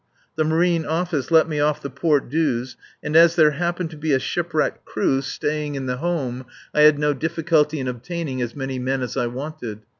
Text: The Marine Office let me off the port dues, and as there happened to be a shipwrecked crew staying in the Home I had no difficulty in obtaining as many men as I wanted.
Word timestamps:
The 0.35 0.43
Marine 0.43 0.83
Office 0.83 1.29
let 1.29 1.47
me 1.47 1.59
off 1.59 1.79
the 1.79 1.89
port 1.91 2.27
dues, 2.27 2.75
and 3.03 3.15
as 3.15 3.35
there 3.35 3.51
happened 3.51 3.91
to 3.91 3.97
be 3.97 4.13
a 4.13 4.19
shipwrecked 4.19 4.83
crew 4.83 5.21
staying 5.21 5.75
in 5.75 5.85
the 5.85 5.97
Home 5.97 6.47
I 6.73 6.81
had 6.81 6.97
no 6.97 7.13
difficulty 7.13 7.79
in 7.79 7.87
obtaining 7.87 8.41
as 8.41 8.55
many 8.55 8.79
men 8.79 9.03
as 9.03 9.15
I 9.15 9.27
wanted. 9.27 9.81